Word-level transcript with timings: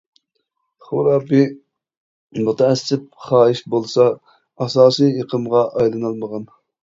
خۇراپىي، 0.85 1.43
مۇتەئەسسىپ 2.47 3.05
خاھىش 3.27 3.61
بولسا 3.75 4.07
ئاساسىي 4.67 5.13
ئېقىمغا 5.21 5.63
ئايلىنالمىغان. 5.69 6.49